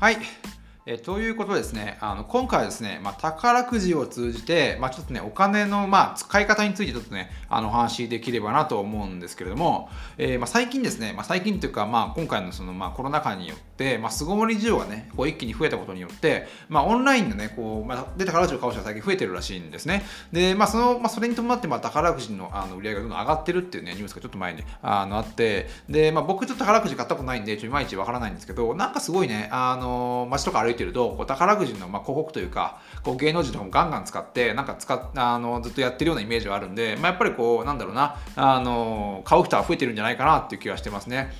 [0.00, 0.18] はい。
[0.90, 20.04] えということですね、あの今回はですね、まあ、宝くじを通じて、まあ、ちょっとね、お金の、まあ、使い方についてちょっとね、あのお話できればなと思うんですけれども、えー、まあ、最近ですね、まあ、最近というか、まあ、今回のその、まあ、コロナ禍によって、まあ、巣ごもり需要がね、こう一気に増えたことによって、まあ、オンラインのね、こう、まあ、で宝くじを買う人が最近増えてるらしいんですね。
[20.32, 41.32] で、まあ、その、まあ、それに伴って、まあ、宝くじのあの売り上げがどんどん上がってるっていうね、ニュースがちょっと前にあのあって、で、まあ、僕ちょっと宝くじ買ったことないんで、ちょいまいちわからないんですけど、なんかすごいね、あの、街とか歩いてると、こう宝くじの、まあ、広告というかこう芸能人とかもガンガン使ってなんか使あのずっとやってるようなイメージはあるんで、まあ、やっぱりこうなんだろうなあの買う人は増えてるんじゃないかなっていう気はしてますね。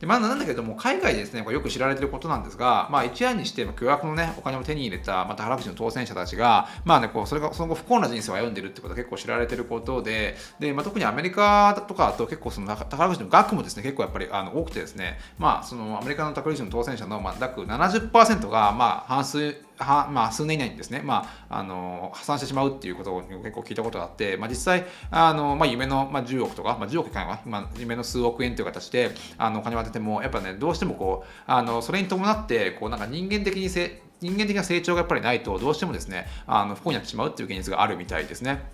[0.00, 38.64] でまあ、なんだけども、海外ですね、よく知られてることなんですが、まあ、一夜にして、巨額のね、お金を手に入れた、また宝くじの当選者たちが、まあね、こう、それが、その後不幸な人生を歩んでるってことは結構知られてることで、で、まあ、特にアメリカとかと結構その宝くじの額もですね、結構やっぱりあの多くてですね、まあ、そのアメリカの宝くじの当選者の、まあ、約70%が、まあ、半数、はまあ、数年以内にですね、まあ、あの破産してしまうっていうことを結構聞いたことがあって、まあ、実際あの、まあ、夢の、まあ、10億とか、まあ、10億かな、まあ、夢の数億円という形であのお金を当ててもやっぱねどうしてもこうあのそれに伴ってこうなんか人間的にせ人間的な成長がやっぱりないとどうしてもですねあの不幸になってしまうっていう現実があるみたいですね。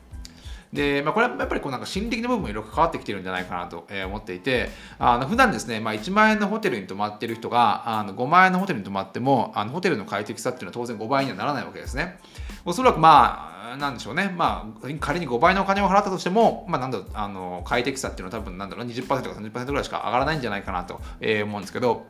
[0.72, 12.18] で、まあ、これはやっぱりこうなんか心理的な部分もいろいろ関わってきてるんじゃないかなと思っていて、あの普段ですね、まあ、1万円のホテルに泊まってる人があの5万円のホテルに泊まっても、あのホテルの快適さっていうのは当然5倍にはならないわけですね。
[12.64, 22.06] おそらくまあ、なんでしょうね、まあ、仮に5倍のお金を払ったとしても、まあ、なんだあの快適さっていうのは多分なんだろう20%か30%ぐらいしか上がらないんじゃないかなと思うんですけど、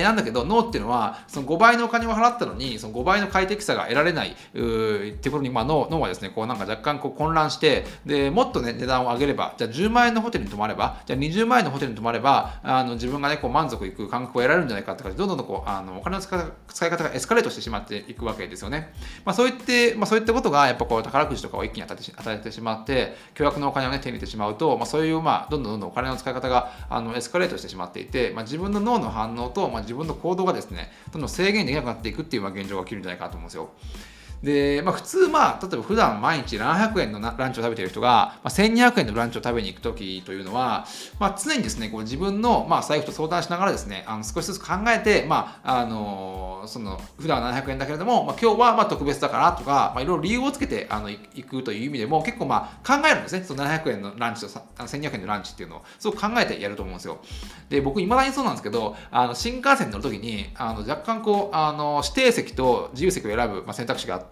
[0.00, 4.32] なんだけど脳っていうのはその5倍のお金を払ったのにその5倍の快適さが得られないっ
[5.16, 18.92] てことに、まあ、脳脳はですねこうなんか若干こう混乱してでもっと、ね、値段を上げればじゃあ10万円のホテルに泊まればじゃあ20万円のホテルに泊まればあの自分が、ね、こう満足いく感覚を得られるんじゃないかってどんどんどんこうあのお金の使い方がエスカレートしてしまっていくわけですよね。
[19.24, 33.70] まあ、そういって、まあ、そういったことがやっぱこう宝くじとかを一気に与えて与えてしまって巨額のお金を、ね、手に入れてしまうと、まあ、そういう、まあ、どんどんどんどんお金の使い方があのエスカレートしてしまっていて、まあ、自分の脳の反応と、まあ、自分の行動がですねどんどん制限できなくなっていくっていう現状が起きるんじゃないかと思うんですよ。
[34.42, 40.86] で、まあ、普通、まあ、例えば普段毎日700円のランチを食べている人が、まあ、1200円のランチを食べに行くときというのは、
[41.20, 53.44] まあ、常にですね、こう自分の、まあ、財布と相談しながらですね、あの少しずつ考えて、まあ、あのその普段は700円だけれども、まあ、今日はまあ特別だからとか、まあ、いろいろ理由をつけてあの行くという意味でも結構まあ考えるんですね。
[53.44, 57.18] その700円のランチと1200円のランチっていうのをすごく考えてやると思うんですよ。
[57.68, 64.31] で、僕、いまだにそうなんですけど、あの新幹線に乗るときにあの若干こうあの指定席と自由席を選ぶ、まあ、選択肢があって、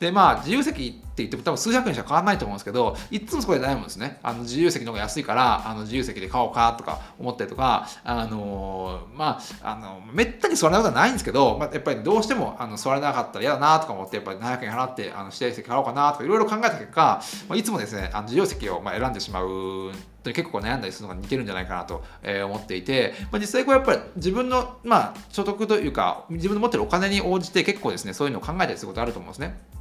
[0.00, 4.18] で、まあまあ、自由席って言っても多分数百円しか変わらないと思うんですけど、いつもそこで悩むんですね。
[4.22, 19.92] あの自由席の方が安いから、あの自由席で買おうかとか思ったりとか、あのー、まあ、あの、めったに座らないことはないんですけど、まあ、やっぱりどうしてもあの座れなかったら嫌だなとか思って、やっぱり700円払ってあの指定席買おうかなとかいろいろ考えた結果、まあ、いつもですね、あの自由席をまあ選んでしまう
[20.32, 22.02] 結構悩んだりするのが似てるんじゃないかなと
[22.46, 29.73] 思っていて、まあ、実際こうやっぱり自分の、まあ、所得というか自分の持ってるお金に応じて結構ですねそういうのを考えたりすることあると思うんですね。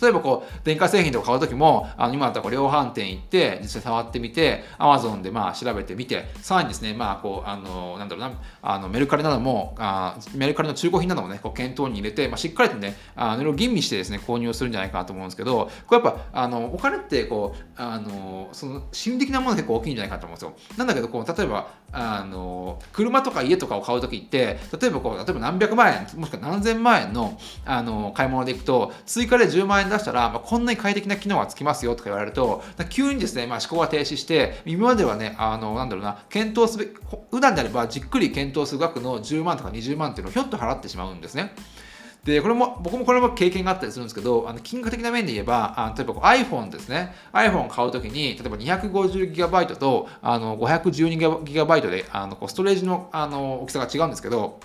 [0.00, 20.76] 例えばこう、電化製品とか買うときも、あの今だったらこう量販店行って、実際触ってみて、Amazon でまあ調べてみて、さらにですね、まあこう、あの、なんだろうな、あのメルカリなども、あメルカリの中古品などもね、こう検討に入れて、まあ、しっかりとね、あの吟味してですね、購入するんじゃないかなと思うんですけど、これやっぱ、あの、お金ってこう、あの、その心理的なものが結構大きいんじゃないかと思うんですよ。
[20.78, 36.88] なんだけど、こう、例えば、あの、車とか家とかを買うときって、例えばこう、例えば何百万円、もしくは何千万円の、あの、買い物でいくと、追加で10万円出したら、まあ、こんなに快適な機能がつきますよとか言われると、急にですね、まあ、思考が停止して、今まではね、あの、なんだろうな、検討すべ
[37.30, 41.54] 普段であればじっくり検討する額の10万とか20万っていうのをひょっと払ってしまうんですね。
[42.24, 47.14] で、これも、僕もこれも経験があったりするんですけど、あの金額的な面で言えば、あの例えば iPhone ですね。
[47.32, 54.60] iPhone 買うときに、例えば 250GB とあの 512GB であのこうストレージのあの大きさが違うんですけど、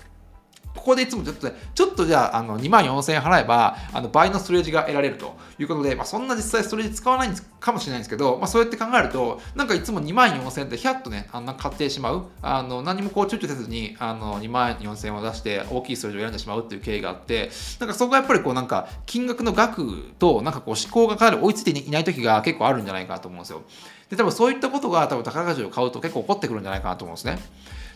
[0.76, 17.50] ここでいつもちょっとね、ちょっとじゃあ、あの、2万4000円払えば、あの、倍のストレージが得られるということで、まあ、そんな実際ストレージ使わないかもしれないんですけど、まあ、そうやって考えると、なんかいつも2万4000円ってひゃっとね、あんな買ってしまう、あの、何もこう躊躇せずに、あの、2万4000円を出して大きいストレージを選んでしまうっていう経緯があって、
[17.80, 23.62] なんかそこがやっぱりこうなんか、金額の額と、なんかこう思考がかなり追いついていない時が結構あるんじゃないかと思うんですよ。
[24.10, 27.38] で、多分そういったことが多分宝くじを買うと結構起こってくるんじゃないかなと思うんですね。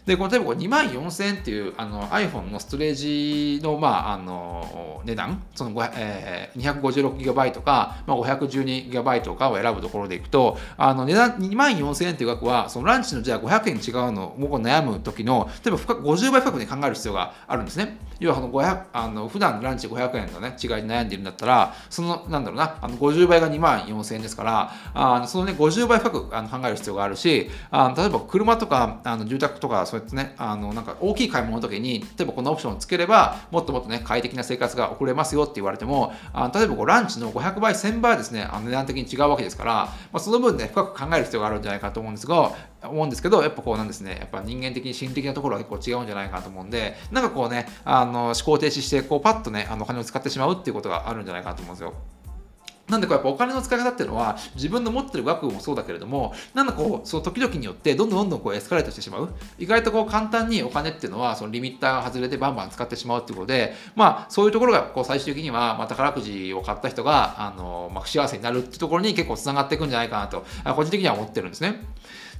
[0.07, 17.99] で、この例えば2万4000円っていうあの iPhone のストレージの,、まあ、あの値段、その、えー、256GB か、まあ、512GB かを選ぶところでいくと、あの値段2万4000円っていう額は、そのランチのじゃあ500円違うのを悩む時の、例えば50倍深くに考える必要があるんですね。
[18.21, 42.53] 要はその500あの普段ランチ500円の、ね、違いに悩んでいるんだったら、そのなんだろうな、あの50倍が2万4000円ですから、あのそのね、50倍深くあの考える必要があるし、あの例えば車とかあの住宅とか、そうやってね、あのなんか大きい買い物の時に、例えばこのオプションをつければ、もっともっとね、快適な生活が送れますよって言われても、あの例えばこうランチの500倍、1000倍ですね、あの値段的に違うわけですから、まあ、その分ね、深く考える必要があるんじゃないかと思うんですが、
[42.83, 51.95] 思うんですけど、やっぱこうなんですね、やっぱ人間的に心理的なところは結構違うんじゃないかなと思うんで、なんかこうね、あの思考停止して、こうパッとね、あのお金を使ってしまうっていうことがあるんじゃないかなと思うんですよ。
[52.91, 70.45] なんでこうやっぱお金の使い方っていうのは自分の持ってる額もそうだけれどもなんだこうその時々によってどんどんどんどんこうエスカレートしてしまう意外とこう簡単にお金っていうのはそのリミッターが外れてバンバン使ってしまうっていうことでまあそういうところがこう最終的にはまあ宝くじを買った人があの、まあ、不幸せになるっていうところに結構つながっていくんじゃないかなと
[70.75, 71.81] 個人的には思ってるんですね。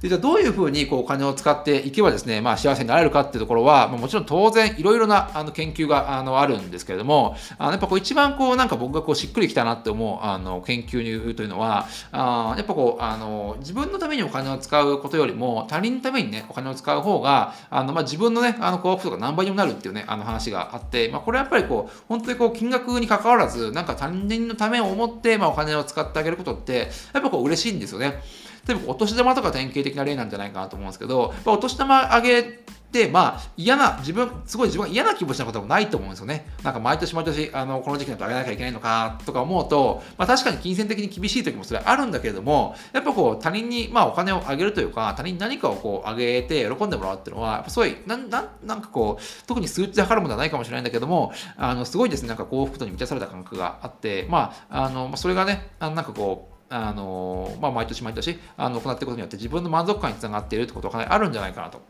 [0.01, 28.19] でじゃあどういうふうにこうお金を使っていけばですね、まあ、幸せになれるかっていうところは、まあ、もちろん当然いろいろなあの研究があのあるんですけれどもあのやっぱこう一番こうなんか僕がこうしっくりきたなって思うあの研究というのはあやっぱこうあの自分のためにお金を使うことよりも他人のためにねお金を使う方があの、まあ、自分のねあの幸福度が何倍にもなるっていうねあの話があって、まあ、これはやっぱりこう本当にこう金額に関わらずなんか他人のためを思って、まあ、お金を使ってあげることってやっぱこう嬉しいんですよね。
[28.67, 32.61] 例えばお年玉とか典型的な例なんじゃないかなと思うんですけど、お年玉あげ
[32.91, 36.45] て、まあ、嫌な、自分、すごい自分が嫌な気持ちなこともないと思うんですよね。
[36.61, 61.81] なんか毎年毎年、あの、この時期だとあげなきゃいけないのかとか思うと、まあ確かに金銭的に厳しい時もそれあるんだけれども、やっぱこう他人に、まあお金をあげるというか、他人に何かをこうあげて喜んでもらうっていうのは、やっぱすごい、なん、なん、なんかこう、特に数値で測るものはないかもしれないんだけども、あの、すごいですね、なんか幸福度に満たされた感覚があって、まあ、あの、それがね、あのなんかこう、あのまあ、毎年毎年あの行っていくことによって自分の満足感につながっているってことはかなりあるんじゃないかなと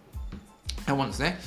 [0.91, 1.39] 思うんですね。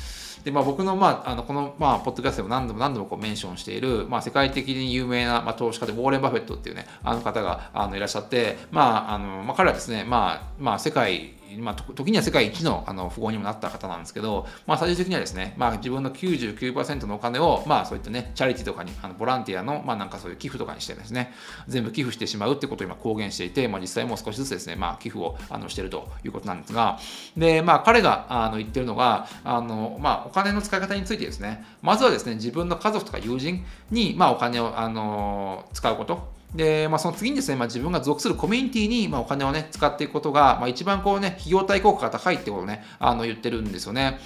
[0.45, 21.33] で、まあ、僕の,、まあ、あのこの、まあ、ポッドキャストでも何度も何度もこうメンションしている、まあ、世界的に有名な、まあ、投資家でウォーレン・バフェットっていうねあの方があのいらっしゃって、まああのまあ、彼はですね、まあまあ、世界まあ、時には世界一のあの富豪にもなった方なんですけど、まあ、最終的にはですね、まあ、自分の99%のお金を、まあ、そういったね、チャリティとかに、あのボランティアの、まあ、なんかそういう寄付とかにしてですね、
[21.69, 26.99] 全部寄付してしまうってことを今公言していて、まあ、実際もう少しずつですね、まあ、寄付をあのしてるということなんですが、
[27.37, 44.21] で、まあ、彼があの言ってるのが、あのまあ、お金の使い方についてですね、まずはですね、自分の家族とか友人に、まあ、お金をあの使うこと、で、まあ、その次にですね、まあ、自分が属するコミュニティに、まあ、お金をね、使っていくことが、まあ、一番こうね、費用対効果が高いってことをね、あの言ってるんですよね。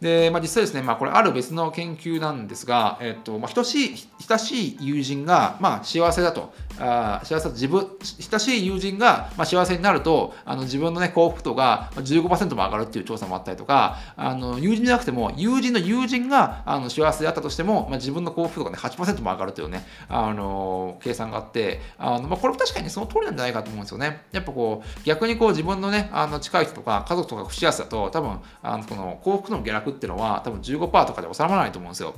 [0.00, 24.24] で、まあ、実際ですね、まあ、これある別の研究なんですが、えっとまあ、等しい親しい友人が、まあ、幸せだとあ幸せだと自分親しい友人が、まあ、幸せになるとあの自分の、ね、幸福度が15%も上がるっていう調査もあったりとかあの友人じゃなくても友人の友人があの幸せであったとしても、まあ、自分の幸福度が、ね、8%も上がるというねあの計算があってあの、まあ、これも確かにその通りなんじゃないかと思うんですよね。
[24.32, 32.14] やっぱこう逆にこう自分のねあの近い人とか家族とか不幸せだと多分あのこの幸福度の下落っていうのは多分15%とかで収まらないと思うんですよ。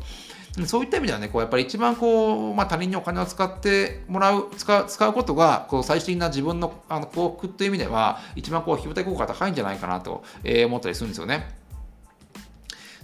[0.67, 11.59] そういった意味ではね、こうやっぱり一番こう、まあ、他人にお金を使ってもらう、使う使うことが、こう最終的な自分のあの幸福という意味では、一番こう、費用対効果が高いんじゃないかなと、えー、思ったりするんですよね。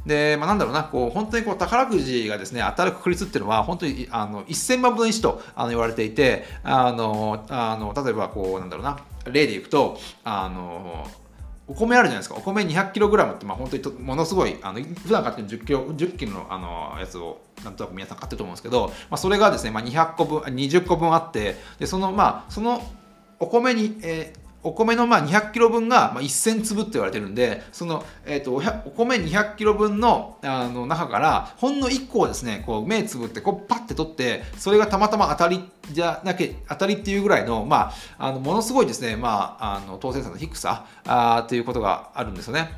[0.06, 11.06] で、まあ、なんだろうな、こう、本当にこう、宝くじがですね、当たる確率っていうのは、本当に、あの、1000万分の1とあの言われていて、あの、あの、例えばこう、なんだろうな、例でいくと、あの、
[11.66, 12.36] お米あるじゃないですか。
[12.36, 22.82] お米 200kg ってまあ本当にとものすごい、あの普段買ってる 10kg, 10キロのあのやつをなんとなく皆さん買ってると思うんですけど、まあ、それがですね、まあ、200個分、20個分あって、でそのまあその
[23.40, 42.70] お米に、えーお米のまあ200キロ分がまあ1000粒って言われてるんで、その、えー、とお米200キロ分のあの中から、ほんの1個をですね、こう目つぶってこうパッて取って、それがたまたま当たりじゃなきゃ、当たりっていうぐらいの、まあ、あのものすごいですね、まあ、あの当選者の低さあということがあるんですよね。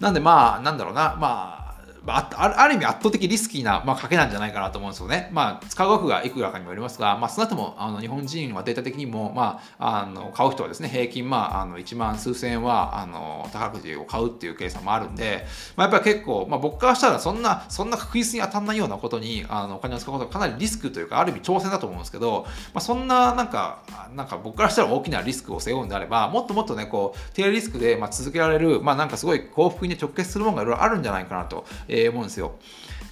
[0.00, 1.67] なんでまあ、なんだろうな、まあ、
[2.06, 5.30] あある意味圧倒的リスキーな、まあ、賭けなんじゃないかなと思うんですよね。
[5.32, 23.82] まあ、使う額がいくらかにもよりますが、まあ、少なくともあの日本人はデータ的にも、まあ、あの買う人はですね、平均、まあ、あの1万数千円はあの宝くじを買うっていう計算もあるんで、まあ、やっぱり結構、まあ、僕からしたらそんな、そんな確実に当たんないようなことにあのお金を使うことはかなりリスクというか、ある意味挑戦だと思うんですけど、まあ、そんな、なんか、
[24.14, 32.52] なんか僕からしたら大きなリスクを背負うんであれば、もっともっとね、こう、低リスクで、まあ、続けられる、まあ、なんかすごい幸福に直結するものがいろいろあるんじゃないかなと、えー、思うんですよ。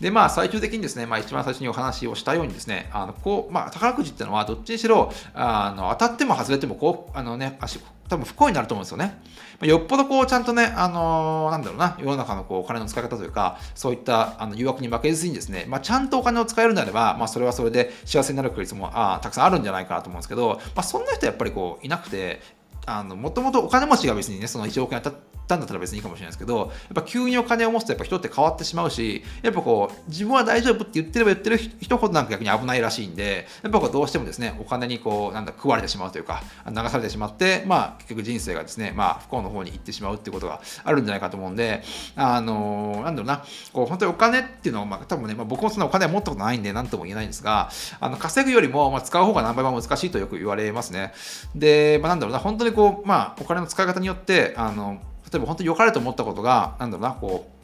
[0.01, 9.21] で、まあ、最終的にですね、まあ、一番最初にお話をしたようにですね、あのこうまあ、宝くじっていうのは、どっちにしろあの当たっても外れてもこうあの、ね、足多分不幸になると思うんですよね。
[9.63, 22.43] よっぽどこうちゃんとね、あのー、なんだろうな、世の中のこうお金の使い方というか、そういったあの誘惑に負けずにですね、まあ、ちゃんとお金を使えるんであれば、まあ、それはそれで幸せになる確率もあたくさんあるんじゃないかなと思うんですけど、まあ、そんな人はやっぱりこういなくて、
[22.87, 41.83] あのもともとお金持ちが別にね、その1億円当たったんだったら別にいいかもしれないですけど、やっぱ急にお金を持つとやっぱ人って変わってしまうし、やっぱこう、自分は大丈夫って言ってれば言ってる人ほどなんか逆に危ないらしいんで、やっぱこうどうしてもですね、お金にこう、なんだ、食われてしまうというか、流されてしまって、まあ結局人生がですね、まあ不幸の方に行ってしまうっていうことがあるんじゃないかと思うんで、
[42.17, 51.13] あのー、なんだろうな、こう本当にお金っていうのは、まあ多分ね、まあ、僕もそんなお金は持ったことないんで何とも言えないんですが、あの稼ぐよりも、まあ、使う方が何倍も難しいとよく言われますね。
[51.55, 55.01] で、まあ、なんだろうな、本当にこう、まあお金の使い方によって、あの、
[55.33, 57.57] 例えば本当に良かれと思ったことが、なんだろうな、こう、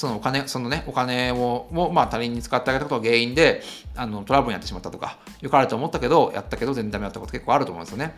[0.00, 3.62] そのお金、そのね、お金を、もまあ、他人に使ってあげたことが原因で、
[3.94, 8.16] あの、トラブルになってしまったとか、良かれと思ったけど、やったけど全然ダメだったこと結構あると思うんですよね。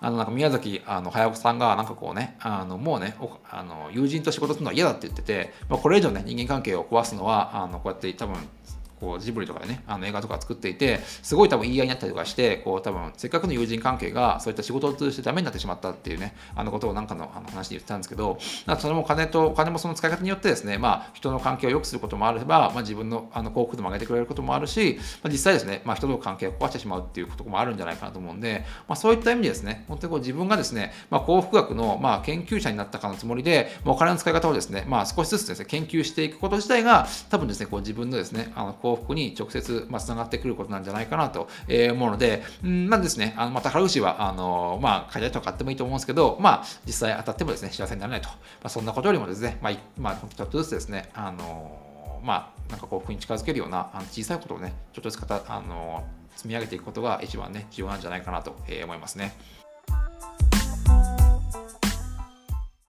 [0.00, 3.16] あの、なんか宮崎あの駿さんが、なんかこうね、あの、もうね、
[3.50, 8.36] あの友人と仕事するのは嫌だって言ってて、まあ、これ以上ね、人間関係を壊すのは、あの、こうやって多分、
[9.00, 18.38] こうジブリとかでねあの映画とか作っていてすごい多分言い合いになったりとかしてこう多分せっかくの友人関係がそういった仕事を通じてダメになってしまったっていうねあのことをなんかのあの話で言ってたんですけど
[18.78, 41.48] それも金とお金もその使い方によってですねまあ人の関係を良くすることもあれば、まあ、自分のあの幸福度も上げてくれることもあるし、まあ、実際ですね、まあ、人との関係を壊してしまうっていうこともあるんじゃないかなと思うんで、まあ、そういった意味でですね本当にこう自分がですね、まあ、幸福学のまあ研究者になったかのつもりで、まあ、お金の使い方をですね、まあ、少しずつですね研究していくこと自体が多分ですねこう自分のですねあの幸福に直接まあ、つながってくることなんじゃないかなと
[41.92, 48.28] 思うので、んまあですね、あのまあ、宝くじは、あのまあ、買いたいと買ってもいいと思うんですけど、まあ、実際当たってもですね、幸せにならないと。
[48.28, 56.04] まあ、そんなことよりもですね、まあ、まあ、ちょっとずつですね、あのまあ、なんか幸福に近づけるようなあの小さいことをね、ちょっとずつかた、あの
[56.36, 59.32] 積み上げていくことが一番ね、重要なんじゃないかなと思いますね。